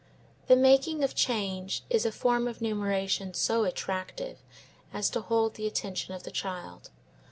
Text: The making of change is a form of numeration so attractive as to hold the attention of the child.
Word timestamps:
The 0.47 0.55
making 0.55 1.03
of 1.03 1.13
change 1.13 1.83
is 1.87 2.07
a 2.07 2.11
form 2.11 2.47
of 2.47 2.59
numeration 2.59 3.35
so 3.35 3.65
attractive 3.65 4.39
as 4.91 5.11
to 5.11 5.21
hold 5.21 5.53
the 5.53 5.67
attention 5.67 6.15
of 6.15 6.23
the 6.23 6.31
child. 6.31 6.89